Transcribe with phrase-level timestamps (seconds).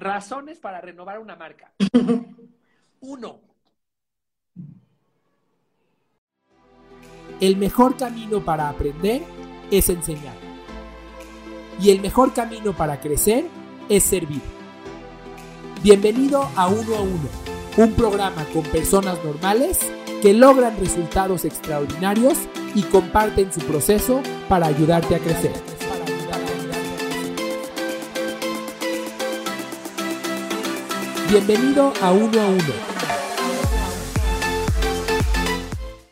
[0.00, 1.72] Razones para renovar una marca.
[3.00, 3.40] Uno.
[7.38, 9.20] El mejor camino para aprender
[9.70, 10.34] es enseñar.
[11.78, 13.44] Y el mejor camino para crecer
[13.90, 14.40] es servir.
[15.82, 17.28] Bienvenido a Uno a Uno,
[17.76, 19.80] un programa con personas normales
[20.22, 22.38] que logran resultados extraordinarios
[22.74, 25.69] y comparten su proceso para ayudarte a crecer.
[31.30, 32.74] Bienvenido a Uno a Uno.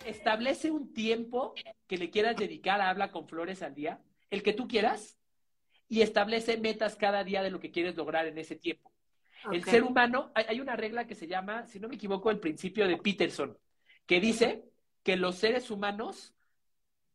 [0.04, 1.54] Establece un tiempo
[1.88, 4.00] que le quieras dedicar a Habla con Flores al día,
[4.30, 5.18] el que tú quieras,
[5.88, 8.92] y establece metas cada día de lo que quieres lograr en ese tiempo.
[9.50, 12.86] El ser humano, hay, una regla que se llama, si no me equivoco, el principio
[12.86, 13.58] de Peterson,
[14.06, 14.66] que dice
[15.02, 16.32] que los seres humanos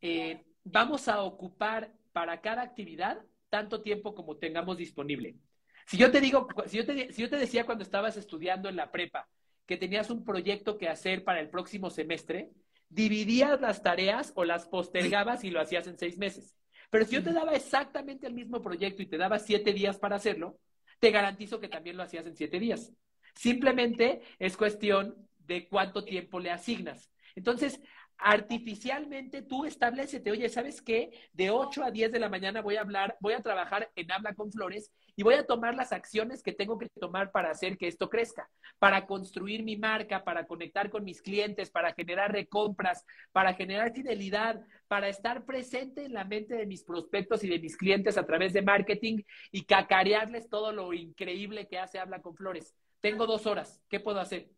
[0.02, 5.38] eh, vamos a ocupar para cada actividad tanto tiempo como tengamos disponible.
[5.86, 8.76] Si yo te digo, si yo te, si yo te decía cuando estabas estudiando en
[8.76, 9.28] la prepa
[9.66, 12.52] que tenías un proyecto que hacer para el próximo semestre,
[12.90, 16.56] dividías las tareas o las postergabas y lo hacías en seis meses.
[16.90, 20.18] Pero si yo te daba exactamente el mismo proyecto y te daba siete días para
[20.18, 20.60] hacerlo,
[21.00, 22.94] te garantizo que también lo hacías en siete días.
[23.36, 27.12] Simplemente es cuestión de cuánto tiempo le asignas.
[27.36, 27.82] Entonces,
[28.18, 31.12] artificialmente tú establecete, oye, ¿sabes qué?
[31.34, 34.34] De 8 a 10 de la mañana voy a hablar, voy a trabajar en Habla
[34.34, 37.88] con Flores y voy a tomar las acciones que tengo que tomar para hacer que
[37.88, 43.54] esto crezca, para construir mi marca, para conectar con mis clientes, para generar recompras, para
[43.54, 48.18] generar fidelidad, para estar presente en la mente de mis prospectos y de mis clientes
[48.18, 52.76] a través de marketing y cacarearles todo lo increíble que hace Habla con Flores.
[53.02, 54.50] Tengo dos horas, ¿qué puedo hacer?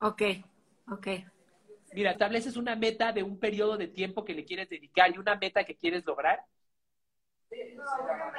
[0.00, 0.22] Ok,
[0.88, 1.08] ok.
[1.94, 5.36] Mira, estableces una meta de un periodo de tiempo que le quieres dedicar y una
[5.36, 6.44] meta que quieres lograr.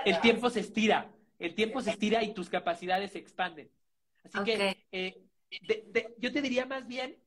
[0.03, 3.71] El tiempo se estira, el tiempo se estira y tus capacidades se expanden.
[4.25, 5.23] Así que eh,
[6.17, 7.17] yo te diría más bien,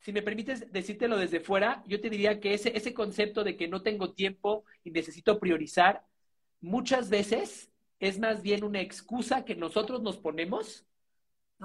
[0.00, 3.68] si me permites decírtelo desde fuera, yo te diría que ese, ese concepto de que
[3.68, 6.04] no tengo tiempo y necesito priorizar,
[6.60, 10.84] muchas veces es más bien una excusa que nosotros nos ponemos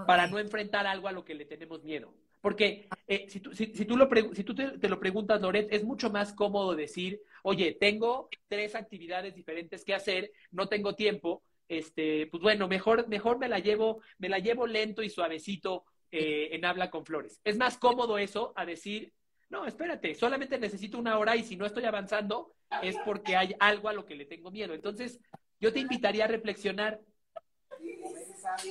[0.07, 2.13] para no enfrentar algo a lo que le tenemos miedo.
[2.41, 6.09] Porque eh, si, tú, si, tú, lo si tú te, lo preguntas, Loret, es mucho
[6.09, 12.41] más cómodo decir, oye, tengo tres actividades diferentes que hacer, no tengo tiempo, este, pues
[12.41, 16.89] bueno, mejor, mejor me la llevo, me la llevo lento y suavecito eh, en habla
[16.89, 17.41] con flores.
[17.43, 19.13] Es más cómodo eso a decir,
[19.49, 23.89] no, espérate, solamente necesito una hora y si no estoy avanzando es porque hay algo
[23.89, 24.73] a lo que le tengo miedo.
[24.73, 25.19] Entonces,
[25.59, 27.01] yo te invitaría a reflexionar,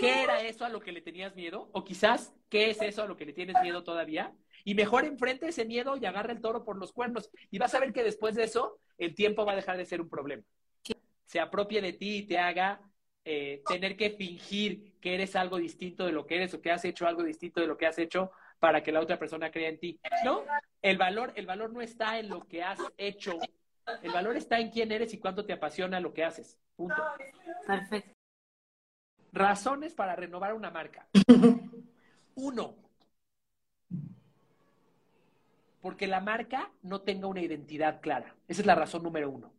[0.00, 1.68] ¿Qué era eso a lo que le tenías miedo?
[1.72, 4.32] O quizás, ¿qué es eso a lo que le tienes miedo todavía?
[4.64, 7.30] Y mejor enfrente ese miedo y agarra el toro por los cuernos.
[7.50, 10.00] Y vas a ver que después de eso, el tiempo va a dejar de ser
[10.00, 10.42] un problema.
[11.26, 12.80] Se apropie de ti y te haga
[13.24, 16.84] eh, tener que fingir que eres algo distinto de lo que eres o que has
[16.84, 19.78] hecho algo distinto de lo que has hecho para que la otra persona crea en
[19.78, 20.00] ti.
[20.24, 20.44] No,
[20.82, 23.38] el valor, el valor no está en lo que has hecho.
[24.02, 26.58] El valor está en quién eres y cuánto te apasiona lo que haces.
[26.76, 27.02] Punto.
[27.66, 28.17] Perfecto.
[29.32, 31.08] Razones para renovar una marca.
[32.34, 32.76] Uno,
[35.80, 38.36] porque la marca no tenga una identidad clara.
[38.46, 39.52] Esa es la razón número uno.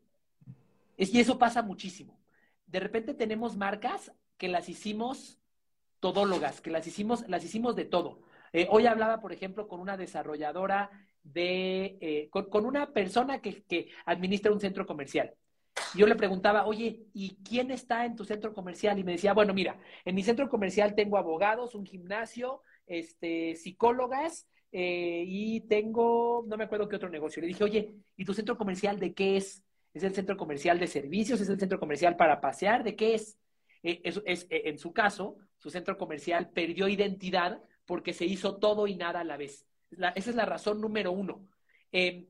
[0.97, 2.19] y eso pasa muchísimo.
[2.67, 5.39] De repente tenemos marcas que las hicimos
[5.99, 8.21] todólogas, que las hicimos, las hicimos de todo.
[8.53, 10.89] Eh, hoy hablaba, por ejemplo, con una desarrolladora
[11.23, 15.33] de, eh, con, una persona que, que administra un centro comercial
[15.95, 18.99] yo le preguntaba, oye, ¿y quién está en tu centro comercial?
[18.99, 24.47] Y me decía, bueno, mira, en mi centro comercial tengo abogados, un gimnasio, este, psicólogas
[24.71, 27.41] eh, y tengo, no me acuerdo qué otro negocio.
[27.41, 29.63] Le dije, oye, ¿y tu centro comercial de qué es?
[29.93, 31.41] ¿Es el centro comercial de servicios?
[31.41, 32.83] ¿Es el centro comercial para pasear?
[32.83, 33.37] ¿De qué es?
[33.83, 38.87] Eh, es, eh, en su caso, su centro comercial perdió identidad porque se hizo todo
[38.87, 39.65] y nada a la vez.
[40.15, 41.47] esa es la razón número uno.
[41.91, 42.27] Em,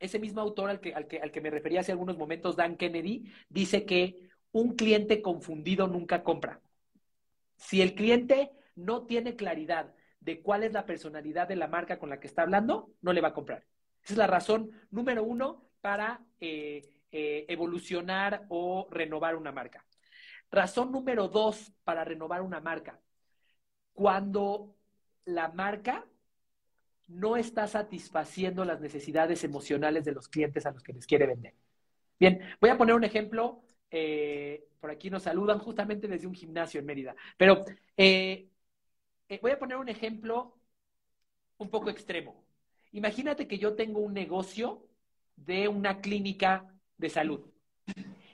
[0.00, 2.76] ese mismo autor al que, al que, al que me refería hace algunos momentos, Dan
[2.76, 6.60] Kennedy, dice que un cliente confundido nunca compra.
[7.56, 12.08] Si el cliente no tiene claridad de cuál es la personalidad de la marca con
[12.08, 13.64] la que está hablando, no le va a comprar.
[14.02, 19.84] Esa es la razón número uno para eh, eh, evolucionar o renovar una marca.
[20.50, 23.00] Razón número dos para renovar una marca.
[23.92, 24.74] Cuando
[25.24, 26.06] la marca
[27.10, 31.54] no está satisfaciendo las necesidades emocionales de los clientes a los que les quiere vender.
[32.18, 33.62] Bien, voy a poner un ejemplo.
[33.90, 37.16] Eh, por aquí nos saludan justamente desde un gimnasio en Mérida.
[37.36, 37.64] Pero
[37.96, 38.48] eh,
[39.28, 40.56] eh, voy a poner un ejemplo
[41.58, 42.44] un poco extremo.
[42.92, 44.86] Imagínate que yo tengo un negocio
[45.36, 47.40] de una clínica de salud.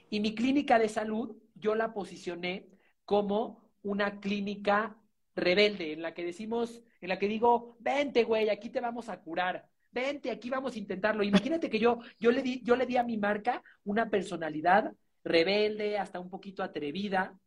[0.09, 2.67] Y mi clínica de salud yo la posicioné
[3.05, 4.97] como una clínica
[5.37, 9.19] rebelde, en la que decimos, en la que digo, vente, güey, aquí te vamos a
[9.21, 9.65] curar.
[9.91, 11.23] Vente, aquí vamos a intentarlo.
[11.23, 14.93] Imagínate que yo, yo, le di, yo le di a mi marca una personalidad
[15.23, 17.37] rebelde, hasta un poquito atrevida,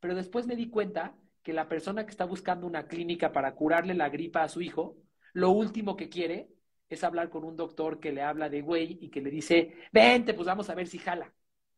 [0.00, 3.94] pero después me di cuenta que la persona que está buscando una clínica para curarle
[3.94, 4.96] la gripa a su hijo,
[5.32, 6.48] lo último que quiere
[6.88, 10.34] es hablar con un doctor que le habla de güey y que le dice, vente,
[10.34, 11.32] pues vamos a ver si jala.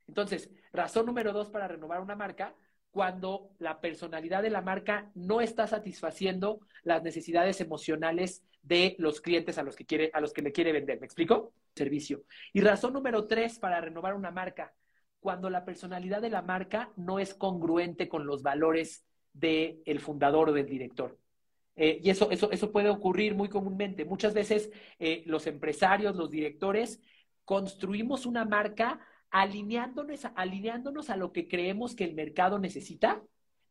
[0.07, 2.55] Entonces, razón número dos para renovar una marca,
[2.97, 9.59] cuando la personalidad de la marca no está satisfaciendo las necesidades emocionales de los clientes
[9.59, 10.99] a los que quiere, a los que le quiere vender.
[10.99, 11.53] ¿Me explico?
[11.75, 12.23] Servicio.
[12.55, 14.73] Y razón número tres para renovar una marca,
[15.21, 19.05] cuando la personalidad de la marca no es congruente con los valores
[19.35, 21.19] del el fundador o del director.
[21.75, 24.07] Eh, y eso, eso, eso puede ocurrir muy comúnmente.
[24.07, 26.99] Muchas veces eh, los empresarios, los directores,
[27.45, 33.23] construimos una marca alineándonos, alineándonos a lo que creemos que el mercado necesita,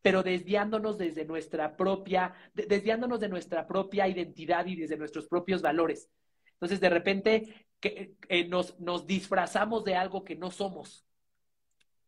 [0.02, 6.08] pero desviándonos desde nuestra propia, desviándonos de nuestra propia identidad y desde nuestros propios valores.
[6.52, 11.04] Entonces, de repente, que, eh, nos, nos disfrazamos de algo que no somos.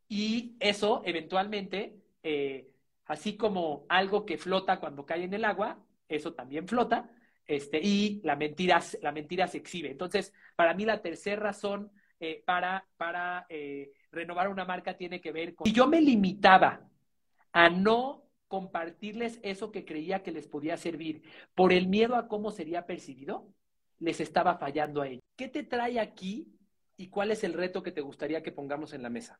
[0.08, 1.96] Y eso, eventualmente,
[3.04, 7.10] así como algo que flota cuando cae en el agua, eso también flota,
[7.46, 9.90] este, y la mentira, la mentira se exhibe.
[9.90, 11.90] Entonces, para mí la tercera razón
[12.20, 15.66] eh, para, eh, renovar una marca tiene que ver con...
[15.66, 16.88] Si yo me limitaba
[17.52, 21.22] a no compartirles eso que creía que les podía servir
[21.54, 23.46] por el miedo a cómo sería percibido,
[23.98, 25.22] les estaba fallando a ellos.
[25.36, 26.48] ¿Qué te trae aquí
[26.96, 29.38] y cuál es el reto que te gustaría que pongamos en la mesa?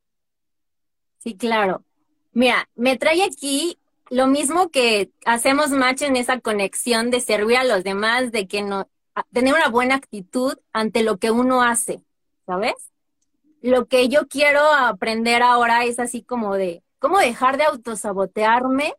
[1.18, 1.84] Sí, claro.
[2.32, 3.78] Mira, me trae aquí
[4.10, 8.62] lo mismo que hacemos match en esa conexión de servir a los demás, de que
[8.62, 8.88] no,
[9.32, 12.02] tener una buena actitud ante lo que uno hace,
[12.48, 12.90] ¿sabes?
[13.60, 18.94] Lo que yo quiero aprender ahora es así como de cómo dejar de autosabotearme,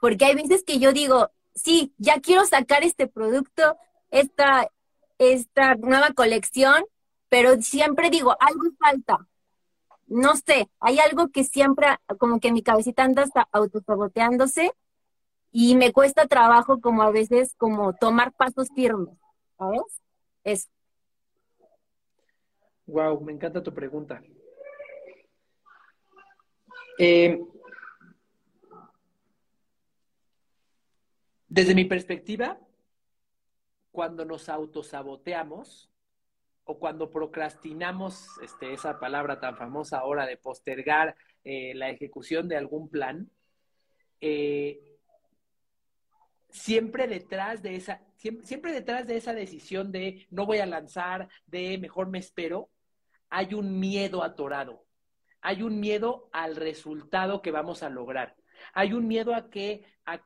[0.00, 3.76] porque hay veces que yo digo, sí, ya quiero sacar este producto,
[4.12, 4.68] esta,
[5.18, 6.84] esta nueva colección,
[7.28, 9.18] pero siempre digo, algo falta,
[10.06, 11.88] no sé, hay algo que siempre,
[12.18, 14.72] como que mi cabecita anda autosaboteándose
[15.50, 19.16] y me cuesta trabajo como a veces como tomar pasos firmes,
[19.58, 19.82] ¿sabes?
[20.44, 20.68] Eso.
[22.92, 24.22] Wow, me encanta tu pregunta.
[26.98, 27.40] Eh,
[31.48, 32.60] desde mi perspectiva,
[33.90, 35.90] cuando nos autosaboteamos,
[36.64, 42.58] o cuando procrastinamos este, esa palabra tan famosa ahora de postergar eh, la ejecución de
[42.58, 43.30] algún plan,
[44.20, 44.98] eh,
[46.50, 51.78] siempre detrás de esa, siempre, detrás de esa decisión de no voy a lanzar, de
[51.78, 52.68] mejor me espero,
[53.32, 54.84] hay un miedo atorado.
[55.40, 58.36] Hay un miedo al resultado que vamos a lograr.
[58.74, 60.20] Hay un miedo a que, a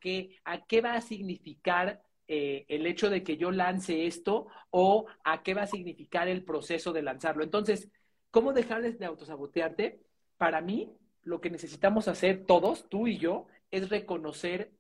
[0.45, 5.45] a qué va a significar eh, el hecho de que yo lance esto o a
[5.45, 7.45] qué va a significar el proceso de lanzarlo.
[7.45, 7.89] Entonces,
[8.33, 10.03] ¿cómo dejar de autosabotearte?
[10.37, 10.93] Para mí,
[11.23, 14.73] lo que necesitamos hacer todos, tú y yo, es reconocer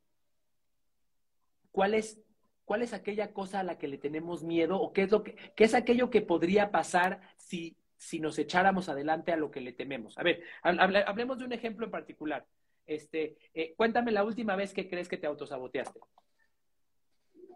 [1.70, 2.20] cuál es,
[2.64, 5.36] cuál es aquella cosa a la que le tenemos miedo o qué es, lo que,
[5.54, 9.72] qué es aquello que podría pasar si, si nos echáramos adelante a lo que le
[9.72, 10.16] tememos.
[10.16, 12.46] A ver, hablemos de un ejemplo en particular.
[12.86, 15.98] Este, eh, cuéntame la última vez que crees que te autosaboteaste.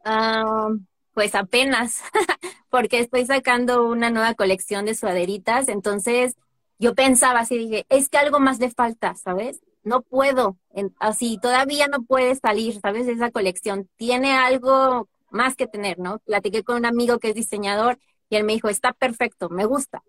[0.04, 0.70] Ah,
[1.14, 2.02] pues apenas,
[2.68, 6.34] porque estoy sacando una nueva colección de suaderitas, entonces
[6.80, 9.60] yo pensaba así, dije, es que algo más le falta, ¿sabes?
[9.84, 10.58] No puedo,
[10.98, 13.06] así, todavía no puede salir, ¿sabes?
[13.06, 16.18] Esa colección tiene algo más que tener, ¿no?
[16.20, 20.02] Platiqué con un amigo que es diseñador y él me dijo, está perfecto, me gusta,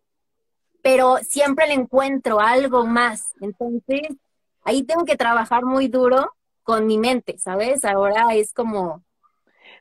[0.82, 4.02] pero siempre le encuentro algo más, entonces
[4.64, 6.34] ahí tengo que trabajar muy duro
[6.64, 7.86] con mi mente, ¿sabes?
[7.86, 9.04] Ahora es como,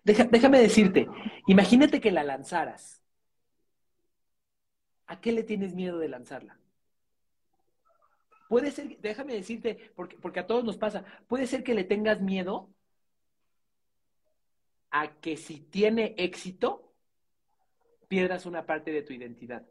[0.05, 1.09] déjame decirte,
[1.47, 3.03] imagínate que la lanzaras.
[5.07, 6.59] ¿A qué le tienes miedo de lanzarla?
[8.49, 12.21] Puede ser, déjame decirte, porque, porque a todos nos pasa, puede ser que le tengas
[12.21, 12.69] miedo
[14.91, 16.93] a que si tiene éxito,
[18.09, 19.65] pierdas una parte de tu identidad.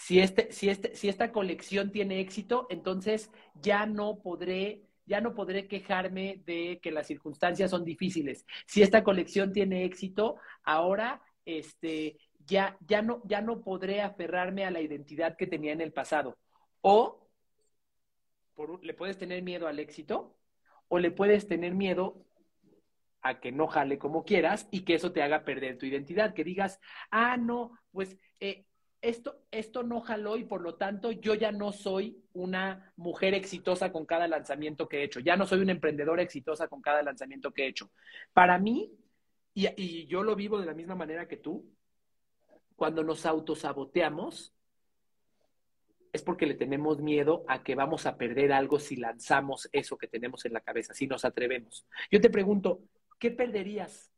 [0.00, 5.34] Si, este, si, este, si esta colección tiene éxito, entonces ya no podré ya no
[5.34, 8.46] podré quejarme de que las circunstancias son difíciles.
[8.66, 12.16] Si esta colección tiene éxito, ahora este,
[12.46, 16.38] ya, ya, no, ya no podré aferrarme a la identidad que tenía en el pasado.
[16.80, 17.28] O
[18.82, 20.36] le puedes tener miedo al éxito
[20.86, 22.24] o le puedes tener miedo
[23.20, 26.44] a que no jale como quieras y que eso te haga perder tu identidad, que
[26.44, 26.78] digas,
[27.10, 28.64] ah, no, pues eh,
[29.02, 33.92] esto, esto no jaló y por lo tanto yo ya no soy una mujer exitosa
[33.92, 37.52] con cada lanzamiento que he hecho, ya no soy una emprendedora exitosa con cada lanzamiento
[37.52, 37.90] que he hecho.
[38.32, 38.92] Para mí,
[39.54, 41.66] y, y yo lo vivo de la misma manera que tú,
[42.76, 44.54] cuando nos autosaboteamos,
[46.12, 50.08] es porque le tenemos miedo a que vamos a perder algo si lanzamos eso que
[50.08, 51.86] tenemos en la cabeza, si nos atrevemos.
[52.10, 52.82] Yo te pregunto,
[53.18, 54.09] ¿qué perderías?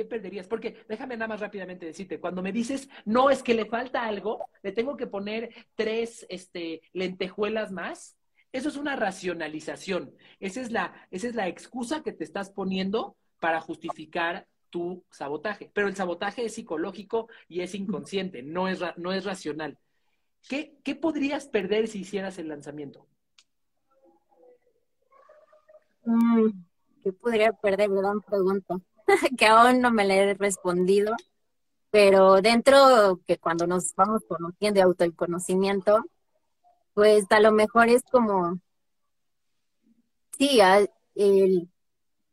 [0.00, 0.48] ¿Qué perderías?
[0.48, 4.46] Porque déjame nada más rápidamente decirte, cuando me dices, no, es que le falta algo,
[4.62, 8.16] le tengo que poner tres este, lentejuelas más,
[8.50, 10.14] eso es una racionalización.
[10.38, 15.70] Esa es, la, esa es la excusa que te estás poniendo para justificar tu sabotaje.
[15.74, 19.78] Pero el sabotaje es psicológico y es inconsciente, no es, no es racional.
[20.48, 23.06] ¿Qué, ¿Qué podrías perder si hicieras el lanzamiento?
[26.06, 26.48] Mm,
[27.02, 27.90] ¿Qué podría perder?
[27.90, 28.80] Gran pregunta,
[29.38, 31.14] que aún no me la he respondido,
[31.90, 36.04] pero dentro que cuando nos vamos conociendo de autoconocimiento,
[36.94, 38.60] pues a lo mejor es como,
[40.38, 40.60] sí,
[41.14, 41.68] el,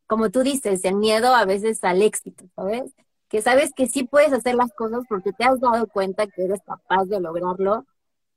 [0.08, 2.94] como tú dices, el miedo a veces al éxito, ¿sabes?
[3.30, 6.62] Que sabes que sí puedes hacer las cosas porque te has dado cuenta que eres
[6.66, 7.86] capaz de lograrlo,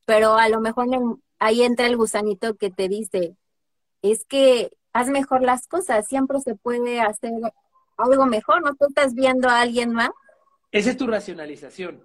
[0.04, 0.86] pero a lo mejor
[1.38, 3.36] ahí entra el gusanito que te dice,
[4.02, 7.32] es que haz mejor las cosas, siempre se puede hacer
[8.02, 8.74] algo mejor, ¿no?
[8.74, 10.10] Tú estás viendo a alguien más.
[10.72, 12.04] Esa es tu racionalización,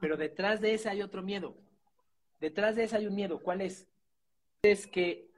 [0.00, 1.56] pero detrás de esa hay otro miedo.
[2.40, 3.40] Detrás de esa hay un miedo.
[3.40, 3.86] ¿Cuál es?
[4.62, 5.30] Es que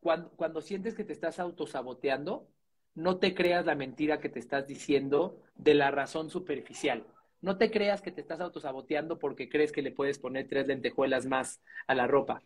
[0.00, 2.48] cuando, cuando sientes que te estás autosaboteando,
[2.94, 7.06] no te creas la mentira que te estás diciendo de la razón superficial.
[7.42, 11.26] No te creas que te estás autosaboteando porque crees que le puedes poner tres lentejuelas
[11.26, 12.42] más a la ropa.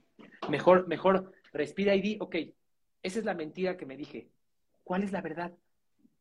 [0.48, 2.36] Mejor, mejor respira y di, ok,
[3.02, 4.28] esa es la mentira que me dije.
[4.84, 5.52] ¿Cuál es la verdad?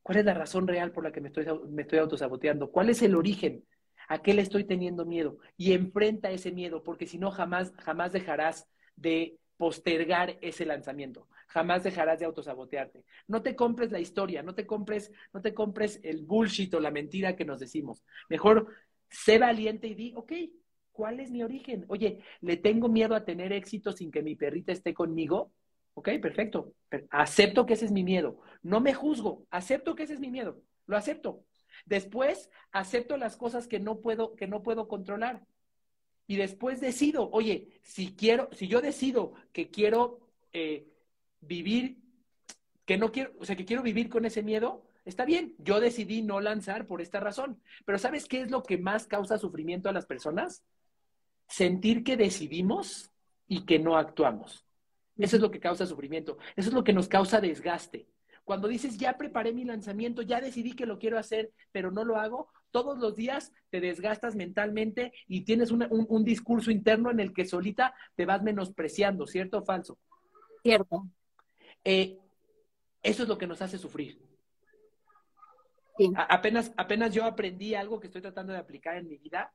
[0.03, 2.69] ¿Cuál es la razón real por la que me estoy, me estoy autosaboteando?
[2.72, 3.65] ¿Cuál es el origen?
[4.10, 5.38] ¿A qué le estoy teniendo miedo?
[5.57, 11.27] Y enfrenta ese miedo, porque si no, jamás, jamás dejarás de postergar ese lanzamiento.
[11.48, 13.05] Jamás dejarás de autosabotearte.
[13.27, 16.91] No te compres la historia, no te compres, no te compres el bullshit o la
[16.91, 18.03] mentira que nos decimos.
[18.27, 18.67] Mejor
[19.10, 20.33] sé valiente y di, ok,
[20.91, 21.86] ¿cuál es mi origen?
[21.88, 25.53] Oye, ¿le tengo miedo a tener éxito sin que mi perrita esté conmigo?
[25.96, 26.74] Ok, perfecto.
[27.10, 28.40] Acepto que ese es mi miedo.
[28.62, 30.62] No me juzgo, acepto que ese es mi miedo.
[30.88, 31.46] Lo acepto.
[31.86, 35.46] Después acepto las cosas que no puedo, que no puedo controlar.
[36.26, 40.20] Y después decido, oye, si quiero, si yo decido que quiero
[40.54, 40.88] eh,
[41.42, 41.98] vivir,
[42.86, 45.56] que no quiero, o sea, que quiero vivir con ese miedo, está bien.
[45.60, 47.62] Yo decidí no lanzar por esta razón.
[47.86, 50.64] Pero ¿sabes qué es lo que más causa sufrimiento a las personas?
[51.48, 53.12] Sentir que decidimos
[53.48, 54.66] y que no actuamos.
[55.17, 56.38] Eso es lo que causa sufrimiento.
[56.55, 58.08] Eso es lo que nos causa desgaste.
[58.43, 62.17] Cuando dices, ya preparé mi lanzamiento, ya decidí que lo quiero hacer, pero no lo
[62.17, 67.34] hago, todos los días te desgastas mentalmente y tienes un, un, discurso interno en el
[67.34, 69.98] que solita te vas menospreciando, ¿cierto o falso?
[70.62, 71.08] Cierto.
[71.86, 72.17] Eh,
[73.01, 74.20] eso es lo que nos hace sufrir.
[76.15, 79.53] apenas, apenas yo aprendí algo que estoy tratando de aplicar en mi vida,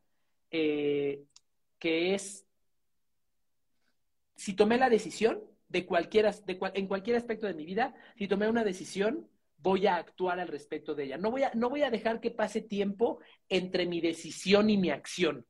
[0.51, 1.25] eh,
[1.79, 2.47] que es
[4.39, 8.63] si tomé la decisión de de en cualquier aspecto de mi vida, si tomé una
[8.63, 9.29] decisión,
[9.59, 11.19] voy a actuar al respecto de ella.
[11.19, 13.19] No voy a, no voy a dejar que pase tiempo
[13.49, 15.45] entre mi decisión y mi acción.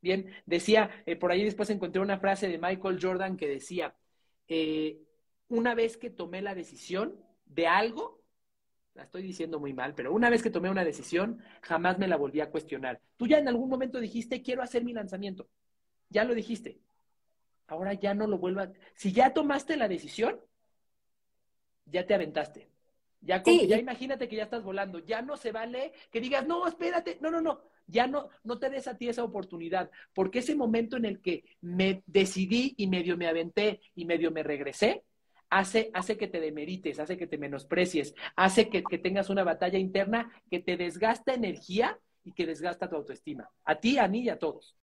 [0.00, 3.94] Bien, decía, eh, por ahí después encontré una frase de Michael Jordan que decía,
[4.48, 4.98] eh,
[5.48, 8.20] una vez que tomé la decisión de algo,
[8.94, 12.16] la estoy diciendo muy mal, pero una vez que tomé una decisión, jamás me la
[12.16, 13.00] volví a cuestionar.
[13.16, 15.48] Tú ya en algún momento dijiste, quiero hacer mi lanzamiento.
[16.10, 16.80] Ya lo dijiste
[17.72, 18.70] ahora ya no lo vuelvas.
[18.94, 20.40] Si ya tomaste la decisión,
[21.86, 22.68] ya te aventaste.
[23.20, 24.98] Ya, ya imagínate que ya estás volando.
[24.98, 27.60] Ya no se vale que digas, no, espérate, no, no, no.
[27.86, 31.44] Ya no, no te des a ti esa oportunidad, porque ese momento en el que
[31.60, 35.04] me decidí y medio me aventé y medio me regresé,
[35.50, 39.78] hace, hace que te demerites, hace que te menosprecies, hace que, que tengas una batalla
[39.78, 43.50] interna que te desgasta energía y que desgasta tu autoestima.
[43.64, 44.76] A ti, a mí y a todos.